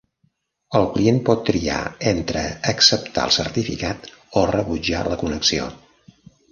[0.79, 1.77] El client pot triar
[2.13, 5.75] entre acceptar el certificat o rebutjar la connexió.